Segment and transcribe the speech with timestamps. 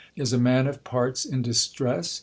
[0.15, 2.19] Is a man of parts in distress?